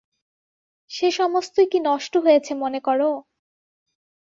[0.91, 2.99] সে-সমস্তই কি নষ্ট হয়েছে মনে কর?